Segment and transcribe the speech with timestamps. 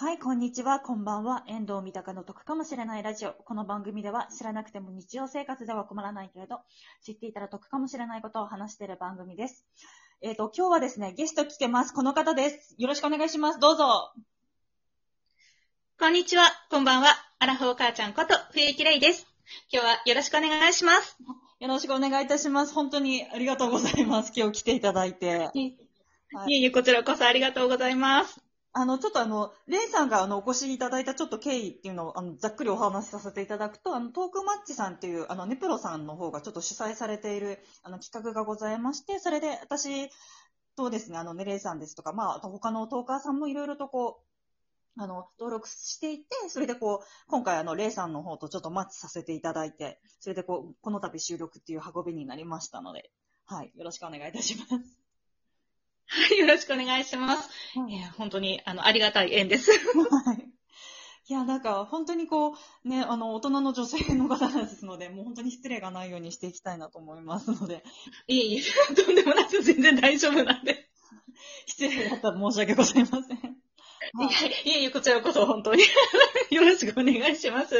[0.00, 1.44] はい、こんにちは、こんばんは。
[1.46, 3.32] 遠藤三鷹の得かもしれないラジオ。
[3.44, 6.60] この番組では知らなくても日常生活では困らないけれど、
[7.04, 9.66] 知っていたら得かもしれないことを話している番組です。
[10.22, 11.92] えっ、と、今日はですね、ゲスト来てます。
[11.92, 12.74] この方です。
[12.78, 13.58] よろしくお願いします。
[13.58, 14.14] どうぞ。
[15.98, 17.08] こんにちは、こんばんは。
[17.38, 19.26] アラフォー母ちゃんこと、冬木れいです。
[19.70, 21.18] 今日はよろしくお願いします。
[21.58, 22.72] よろしくお願いいたします。
[22.72, 24.32] 本当にありがとうございます。
[24.34, 25.50] 今日来ていただいて。
[25.52, 25.76] い
[26.54, 28.40] えいえ、こちらこそありがとうございます。
[28.72, 40.10] あの、ちょっとあの、レイさんがあの、お越しいただいたちょっと経緯っていうのを、あの、ざっくりお話しさせていただくと、あの、トークマッチさんっていう、あの、ネプロさんの方がちょっと主催されている、あの、企画がございまして、それで私
[40.76, 44.22] とですね、あの、ね、レイさんですとか、まあ、他のトーカーさんもいろいろとこ
[44.96, 53.10] う、あの、登録していて、それでこう、今回あの、レイさんの方とちょっとマッチさせていただいて、それでこう、この度収録っていう運びになりましたので、
[53.46, 54.99] はい、よろしくお願いいたします。
[56.10, 57.48] はい、よろしくお願いします。
[57.88, 59.70] いや、本当に、あの、ありがたい縁です。
[60.26, 60.50] はい。
[61.28, 67.84] いや、なんか、本当にこう、ね、あの、大人の女性の方ですので、もう本当に失礼がないようにしていきたいなと思いますので、
[68.26, 69.62] いえいえ、とんでもないです。
[69.62, 70.90] 全然大丈夫なんで。
[71.66, 73.36] 失礼だったら申し訳ございません。
[73.38, 75.84] いやいえいえ、こちらこそ本当に。
[76.50, 77.76] よろしくお願いします。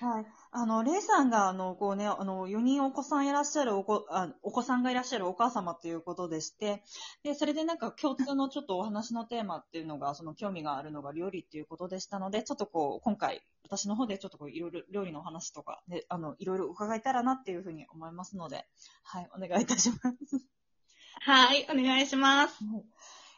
[0.00, 0.26] はい。
[0.58, 6.82] あの、レイさんが、あの、こうね、あの、4人お子さんいらっしゃるお子、あお子さんがいらっしゃるお母様ということでして、
[7.22, 18.66] で、それでなんか共通のちょっとお話のテーマっていうのが、その興味があるのが料理っていうことでしたので、ちょっとこう、今回、私の方でちょっとこう、いろいろ料理のお話とか、ね、あの、いろいろ伺えたらなっていうふうに思いますので、
[19.02, 20.46] はい、お願いいたします。
[21.20, 22.54] はい、お願いします。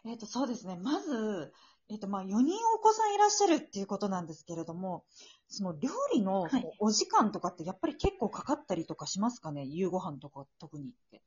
[0.05, 0.77] えっ、と、そうですね。
[0.77, 1.53] まず、
[1.91, 5.05] えっ、と、まあ、4人お子さんいらっしゃるっていうことなんですけれども、
[5.49, 6.47] その料理の
[6.79, 9.65] お時間とかってやっぱり結構かかったりとかしますかね？
[9.65, 11.23] 夕ご飯とか特にって。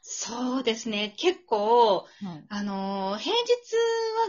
[0.00, 2.06] そうですね、結構、はい。
[2.48, 3.40] あのー平日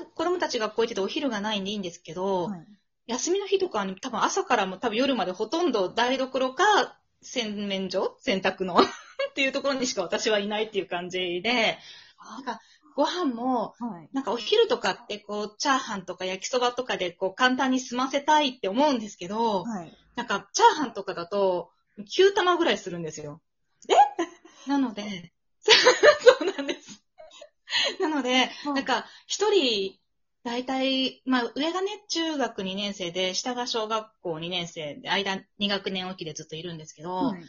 [0.02, 2.68] は子供たち学校行っててお昼がないんでいいんですけど、はい。
[3.06, 8.18] 休みの日とかに多分朝からも多分夜までほとんど台所か洗面所？
[8.20, 8.76] 洗濯の？
[8.82, 11.78] っていうところにしか私はいないっていう感じで、
[12.20, 12.60] なんか
[12.98, 14.10] ご飯もはい。
[14.12, 19.96] なんかお昼とかってこうチャーハンとか焼きそばとかでこう簡単に済ませたいって思うんですけど、はい。
[20.16, 21.70] なんかチャーハンとかだと
[22.00, 23.40] 9玉ぐらいするんですよ。
[23.88, 23.94] え？
[24.68, 25.32] なので、
[25.62, 25.72] そ
[26.44, 27.04] うなんです。
[28.02, 30.00] なので、なんか、一人、
[30.44, 37.42] 大体、まあ、上がね、中学2年生で、下が小学校2年生で、間2学年おきでずっといるんですけど、はい。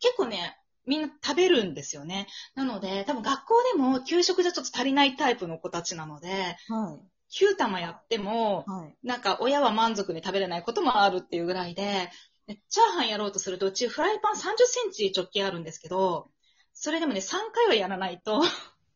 [0.00, 0.57] 結構ね、
[0.88, 2.26] みんな食べるんですよね。
[2.54, 7.44] なので、多分学校でも給食じゃちょっと足りないタイプの子たちなので、はい。
[7.44, 8.96] 9玉やっても、はい。
[9.06, 12.10] なんか親は満足に食べれないこともあるっていうぐらいで、
[12.46, 16.30] でチャーハンやろうとすると、うちフライパン30センチ直径あるんですけど、
[16.72, 18.42] それでもね、3回はやらないと、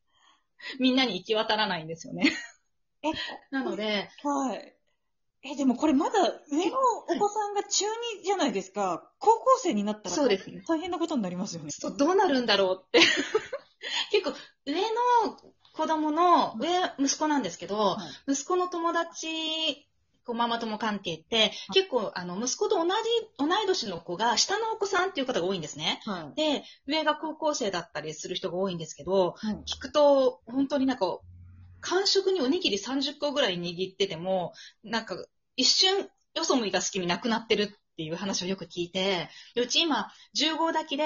[0.81, 2.33] みんなに行き渡らないんですよね。
[3.03, 3.11] え、
[3.51, 4.77] なので、はい。
[5.45, 6.21] え、でもこれまだ
[6.51, 6.77] 上の
[7.09, 9.11] お子さんが中2じゃないですか。
[9.19, 10.63] 高校生になったらそうですね。
[10.69, 11.71] 大変なことになりますよね。
[11.71, 13.01] そうどうなるんだろうって。
[14.13, 14.37] 結構、
[14.67, 15.37] 上の
[15.75, 17.99] 子供の、上、息子なんですけど、は
[18.29, 19.89] い息子の友達、
[20.25, 22.91] こうママ友関係って、結構、あの、息子と同じ、
[23.39, 26.01] 同い年の子が、下のお子さんっていう方が多いんですね。
[26.05, 26.37] はい。
[26.37, 29.55] で、上が高校生だったりする人が多いんですけど、はい。
[29.67, 31.19] 聞くと、本当になんか、
[31.81, 34.53] 完食におにぎり30個ぐらい握ってても、
[34.85, 35.17] なんか、
[35.57, 41.05] 一瞬、よそ向いた隙になくなってるっていう話をよく聞いて、でうち今、10合炊きで、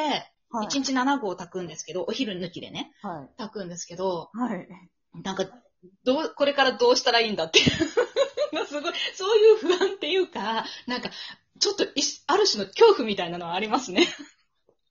[0.51, 0.67] はい。
[0.69, 3.29] 1日7合炊くんですけど、お昼抜きでね、はい。
[3.37, 4.69] 炊くんですけど、はい。
[5.23, 5.45] なんか、
[6.05, 7.67] どう、これからどうしたらいいんだっていう、
[8.67, 11.11] すごい、そういう不安っていうか、なんか、
[11.59, 14.07] ちょっといし、ある種の恐怖みたいなのはありますね。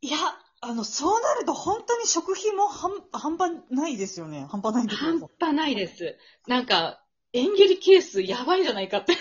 [0.02, 0.18] いや、
[0.62, 4.48] あの、そうなると本当に食費も半半端ないですよね。
[4.50, 6.18] 半端ないですよ半端ないです。
[6.48, 7.02] なんか、
[7.34, 9.16] エンゲルケースやばいんじゃないかって。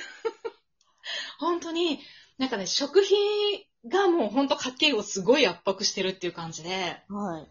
[1.39, 2.01] 本当に、
[2.39, 7.49] なんかね、食費がもう本当家計をすごい圧迫してるっていう感じで、はい。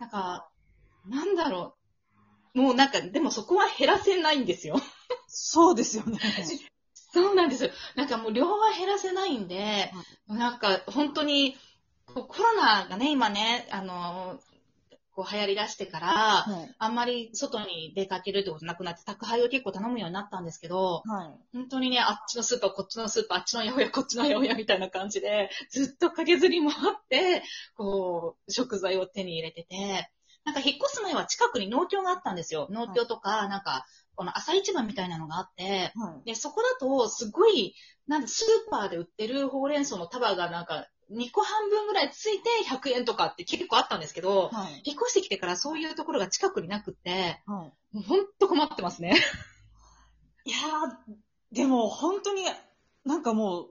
[0.00, 0.48] なんか、
[1.06, 1.76] なんだろ
[2.54, 2.58] う。
[2.58, 4.76] もうなんか、でもそこは減らせないんですよ。
[5.26, 6.18] そうですよね。
[6.94, 7.70] そうなんですよ。
[7.94, 9.92] なんかもう量は減らせないんで、
[10.26, 11.56] なんか本当に、
[12.06, 14.40] コロナがね、今ね、あの、
[15.14, 16.74] こう流行り出してから、はい。
[16.78, 21.56] あんまり外に出かけるってことなくなって、宅配を結構頼むようになったんですけど、はい。
[21.56, 26.74] 本当にね、あっちのスーパー、こっちのスーパー、あっちの八百屋、こっちの八百屋みたいな感じで、ずっと駆けずり回っ
[27.08, 27.42] て、
[27.76, 30.10] こう、食材を手に入れてて、
[30.44, 32.66] なんか引っ越す前は近くに農協があったんですよ。
[32.70, 33.86] 農協とか、なんか、
[34.16, 36.26] この朝市場みたいなのがあって、はい。
[36.26, 37.74] で、そこだと、すごい、
[38.06, 44.82] なんだ、スーパーで売ってるほうれん草の束がなんか、2個半分ぐらいついて100円とかって結構あったんですけど、はい。
[44.84, 47.96] 引っ越してきてからそういうところが近くになくって、はい。
[47.96, 49.14] もうほんと困ってますね。
[50.44, 51.14] いやー、
[51.52, 52.44] でも本当に、
[53.04, 53.70] なんかもう、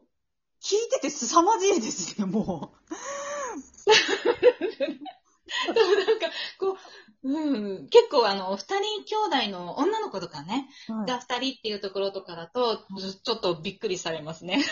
[0.62, 2.74] 聞いてて凄まじいですね、も
[5.68, 6.28] なんか、
[6.60, 6.78] こ
[7.24, 10.94] う、うん、結構あの、二人兄弟の女の子とかね、う。
[10.94, 12.78] はいが二人っていうところとかだと、
[13.24, 14.64] ちょっとびっくりされますね。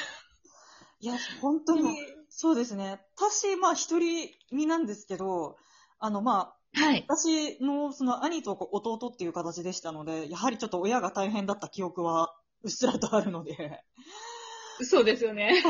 [0.99, 1.97] いや、本当に、
[2.41, 2.99] そうですね。
[3.17, 5.57] 私、まあ、一人身なんですけど、
[5.99, 7.05] あの、まあ、はい。
[7.07, 12.33] 私の、その、兄と弟っていう形でしたので、やはりちょっと親が大変だった記憶は、
[12.63, 13.83] うっすらとあるので。
[14.81, 15.61] そうですよね。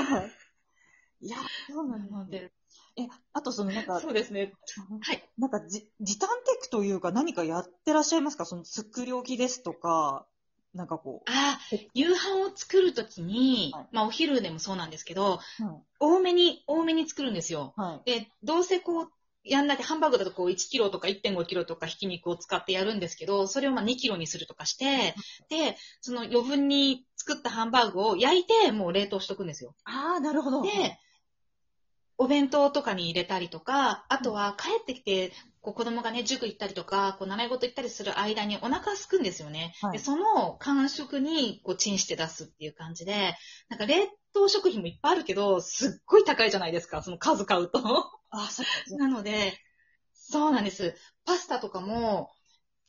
[1.20, 1.40] いや、
[1.70, 2.30] そうなん。
[2.30, 2.54] で、
[2.96, 4.54] え、あとその、なんか、そうですね。
[5.02, 5.30] はい。
[5.38, 8.46] なんかじ、時短テクというか何かやってらっしゃいますか？
[8.46, 10.26] その作り置きですとか、
[10.74, 15.64] なんかこああ、夕飯を作るときに、はいまあお昼でもそうなんですけど、う。
[15.64, 15.82] はい。
[16.00, 17.74] 多めに、多めに作るんですよ。
[17.78, 18.12] はい。
[18.12, 19.12] で、どうせこう、
[19.44, 25.16] やんなきゃハンバーグだとこう1キロとか1.5キロとかひき肉を使ってやるんですけど、それをまあ2キロにするとかして、
[25.50, 29.76] で、その余分に作ったハンバーグを焼いてもう冷凍しとくんですよ。
[29.86, 30.62] ああ、なるほど。
[30.62, 30.70] で、
[32.22, 39.74] お弁当とかに入れたりとか、あとは帰ってきて、こう子供がね、塾行ったりとか、こう習い事行ったりする間にお腹すくんですよね。
[39.82, 43.36] はいでその間食にこうチンして出すっていう感じで、
[43.70, 47.80] なんか冷凍食品もいっぱいあるけど、すっごい高いじゃないですか、その数買うと。
[48.30, 48.98] あ、そう。
[48.98, 49.58] なので、
[50.14, 50.96] そうなんです。
[51.26, 52.30] パスタとかも、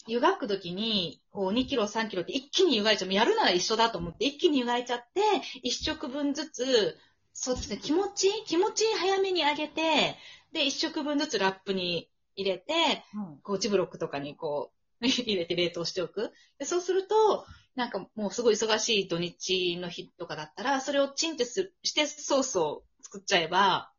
[0.06, 3.12] 湯がくときに、こう2キロ、3キロって一気に湯がいちゃう。
[3.14, 5.22] やるなら一緒だと思って、一気に湯がいちゃって、
[5.62, 6.98] 一食分ずつ、
[7.32, 10.16] そうですね、気持ちいい、気持ち早めに揚げて、
[10.52, 16.32] で、一食分ずつラップに入れて、うんこう、ジブロックとかにこう、 入れて冷凍しておく。
[16.58, 23.92] でそうすると、なんかもうすごい忙しい土日の日とかだったら、それをチンってすしてソースを作っちゃえば、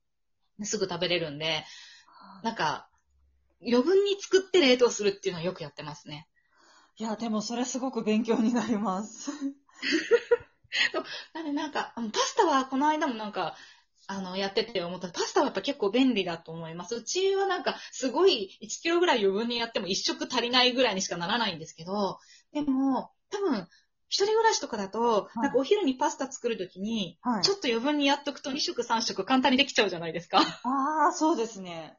[0.63, 1.65] すぐ食べれるんで、
[2.44, 2.89] なんか、
[3.62, 6.27] 余分に作って冷凍するっていうのはよくやってますね。
[6.97, 9.31] いや、でもそれすごく勉強になります。
[11.33, 13.55] なんでなんか、パスタはこの間もなんか、
[14.07, 15.09] あの、やってて思った。
[15.09, 16.95] パスタはやっぱ結構便利だと思います。
[16.95, 22.19] うちはなんか、すごい1キロぐらい余分にやっても1食足りないぐらいにしかならないんですけど、
[22.51, 23.67] でも、多分、
[24.09, 30.39] 一人暮らしとかだと、いなんかお昼にパスタ作るときに、はいちょっと余分にやっとくと2食3食簡単にできちゃうじゃないですか。
[30.39, 31.97] ああ、そうですね。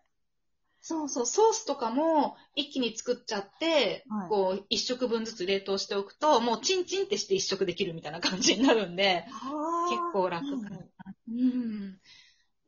[0.86, 9.24] そうそう、ソースとかも一気に作っちゃって、はいこう、一食分ずつ冷凍しておくと、もうチンチンってして一食できるみたいな感じになるんで、
[9.88, 10.78] 結構楽かな。
[11.30, 11.98] うん。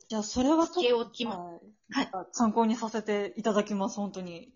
[0.08, 1.26] じゃあ、それはちょっと。
[1.28, 4.50] はいはい参考にさせていただきます、本当に。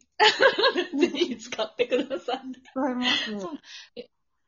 [0.98, 2.40] ぜひ使ってください。
[2.64, 3.30] 使います。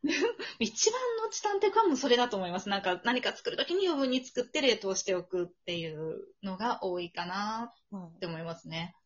[0.58, 2.70] 一番のチタンテクはもうそれだと思います。
[2.70, 8.96] なんか何か作るときに余分に作って冷凍しておくっていうのが多いかなはいって思いますね。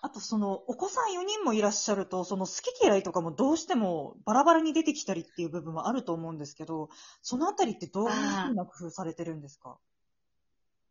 [0.00, 6.88] あと、その、お子さん4人もいらっしゃると、その好き嫌いとかもどうしてもバラバラに出てきたりっていう部分もあると思うんですけど、
[7.20, 9.78] そのあたりってどういうふうな工夫されてるんですか？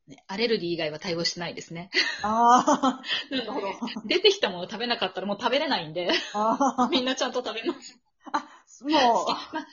[0.07, 1.89] ねアレルギー以外は対応してないですね。
[2.23, 3.01] ああ、
[3.31, 3.67] なるほど。
[4.05, 7.97] 出てきたもの食べなかったらもう食べれないんで、あみんなちゃんと食べます。
[8.31, 8.39] あ、
[8.83, 9.67] もう、まあ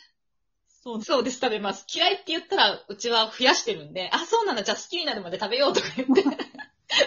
[0.83, 1.87] そうそうです、食べます。
[1.93, 6.23] 嫌いって言ったら、うちは増やしてるんで、あ、そうなんだ、じゃあ好きになるまで食べようとか言って、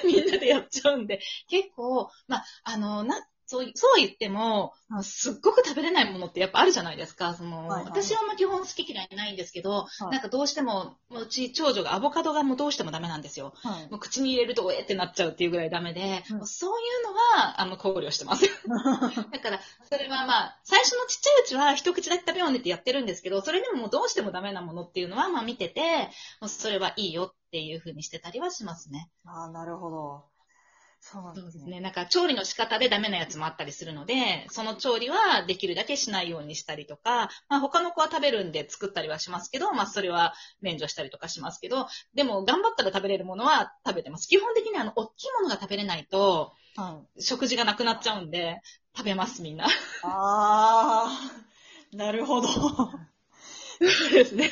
[0.07, 1.19] みんなでやっちゃうんで、
[1.49, 3.15] 結構、まあ、あの、な、
[3.47, 7.33] そう、そう言っても、はいすっごく食べれないものってやっぱあるじゃないですか。
[7.33, 13.53] その、はいはい私はまあ基本好き嫌いないんですけど、はいなんかどうしても、もううち長女がアボカドがもうどうしてもダメなんですよ。
[13.55, 13.89] はい。
[13.89, 18.45] もう口に入れると、えってなっちゃうっていうぐらいダメで、うんそういうのは、あの、考慮してます。
[18.67, 26.09] だから、それはまあ、最初のちっちゃいうちは一口だけ食べようねってやってるんですけど、それでももうどうしてもダメなものっていうのは、まあ見てて、
[26.41, 29.09] もうそれはいいよっていう風にしてたりはしますね。
[29.25, 30.36] ああ、なるほど。
[30.99, 31.79] そうですすね。
[31.79, 44.27] なんか調理の仕方でダメなやつもあったりするので、その調理はできるだけしないようにしたりとか、まあ他の子は食べるんで作ったりはしますけど、まあそれは免除したりとかしますけど、でも頑張ったら食べれるものは食べてます。
[44.27, 47.21] 基本的にあの、大きいものが食べれないと、はい。
[47.23, 48.61] 食事がなくなっちゃうんで、
[48.95, 49.65] 食べますみんな。
[49.65, 49.69] あ
[50.03, 52.47] あ、なるほど。
[53.79, 54.51] そうですね。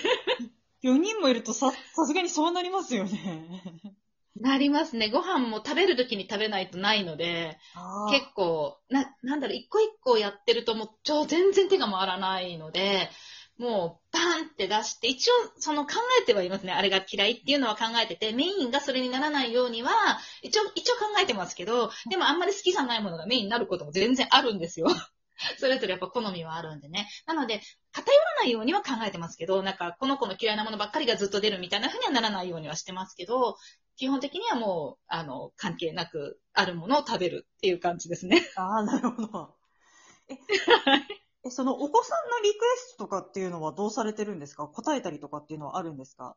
[0.81, 3.63] 4人もいるとさ、さすがにそうなりますよね。
[4.39, 5.09] なりますね。
[5.09, 13.09] ご飯も食べるときに食べないとないので、あ結構、な、なんだろう、一個一個やってるともう、ちょ、全然手が回らないので、
[13.57, 16.73] もう、バーンって出して、一応、その考えてはいますね。
[16.73, 19.91] あれが嫌いっていうのは考えてて、メインがそれにならないようには、
[20.41, 24.87] 一応、一応考えてますけど、でもあんまり好きじゃないものがメインになることも全然あるんですよ。
[25.59, 27.07] それぞれやっぱ好みはあるんでね。
[27.25, 27.61] なので、
[27.93, 33.57] 偏らないようには考えてますけど、なんか、この子の嫌いなものばっかりがずっと出るみたいな風にはならないようにはしてますけど、
[33.97, 38.41] 基本的にはもう、あの、関係なく、あるものを食べるっていう感じですね。
[38.55, 39.55] あー、なるほど。
[40.29, 40.37] え、
[41.45, 44.67] え、そのお子さんのリクエストとかっていうのはどうされてるんですか？
[44.67, 46.35] 答えたりとかっていうのはあるんですか？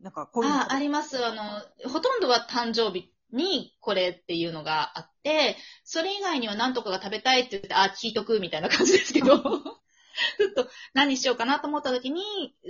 [0.00, 1.24] なんか、こういうのあ、あります。
[1.24, 12.22] あの、ほとんどは誕生日にこれっていうのがあって、それ以外には何とかが食べたいって言って、あ、聞いとくみたいな感じですけど、 ちょっと何しようかなと思った時に、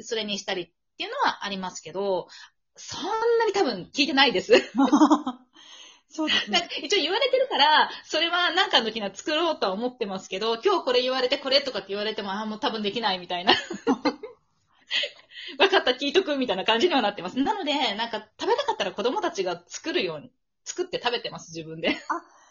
[0.02, 2.28] それにしたりっていうのはありますけど、
[2.76, 4.52] そんなに多分聞いてないです。
[6.08, 6.68] そうですね。
[6.82, 13.54] 一応言われてるから、それは何かの時には作ろうとは思ってますけど、今日これ言われてこれとかって言われても、ああ、もう多分できないみたいな。
[15.58, 17.38] 分かった、聞いとくみたいな感じにはなってます。
[17.40, 20.30] なので、なんか食べたかったら子供たちが作るように、
[20.64, 21.96] 作って食べてます、自分で。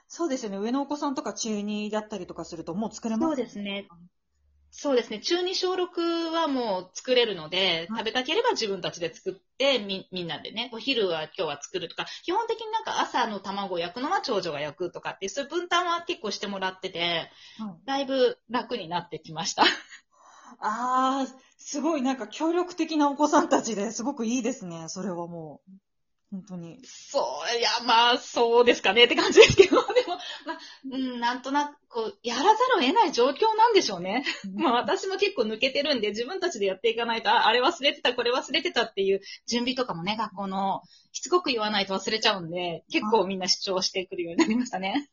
[0.08, 0.58] そうですよね。
[0.58, 3.88] 上のお子さんとか中2だったりとかするともう作れますそうですね。
[4.75, 5.20] そうですね。
[5.20, 19.63] 中2小6はもう作れるので、はい食べたければ自分たちで作って、み、みんなでね、お昼は今日は作るとか、基本的になんか朝の卵を焼くのは長女が焼くとかっていう、そういう分担は結構してもらってて、はいだいぶ楽になってきました。
[20.60, 21.27] ああ、
[21.58, 24.86] すごいなんか協力的なお子さんたちですごくいいですね。
[24.89, 25.72] それはもう。
[26.34, 26.80] 本当に。
[26.84, 30.16] そう、いや、まあ、そうですかねって感じですけど、 でも、
[30.48, 30.60] まあ、
[30.92, 34.25] うん、なんとなく、こう、やらざるを得ない状況なんでしょうね。
[34.56, 45.12] まあ、私も結構抜けてるんで、自分たちでやっていかないと、ああれ忘れてた、これ忘れてたっていう準備とかもね、学校の、しつこく言わないと忘れちゃうんで、結構みんな主張してくるようになりましたね。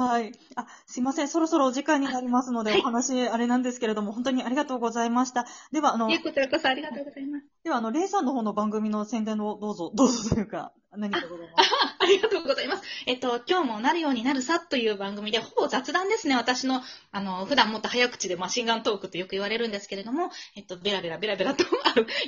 [0.00, 0.32] はい。
[0.54, 1.28] あ、すいません。
[1.28, 5.44] そろそろお時間になりますので、はいお話あれなんですけれども、本当にありがとうございました。
[5.72, 7.46] では、あのい、え、こちらこそありがとうございます。
[7.64, 11.70] では、あの、レイさんの方の番組の宣伝をどうぞ、どうぞというか、何かございます？
[11.98, 12.84] ありがとうございます。
[13.06, 16.36] えっと、今日もなるようになるさという番組で、ほぼ雑談ですね。
[16.36, 21.64] 私の、あの、普段もっと早口でマシンガントークってよく言われるんですけれども、えっと、ベラベラベラベラと、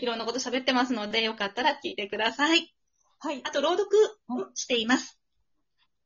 [0.00, 2.74] いろんなこと喋ってますので、よかったら聞いてください。
[3.20, 3.50] はいあ。
[3.52, 3.86] と、朗読
[4.28, 5.19] をしています。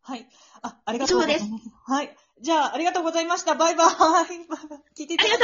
[0.04, 0.26] はい。
[0.61, 1.64] あ、ありがとうございます。
[1.87, 2.14] はい。
[2.42, 3.54] じゃあ、ありがとうございました。
[3.54, 3.87] バイバイ。
[3.88, 4.28] バイ
[4.68, 5.32] バイ聞いていただいて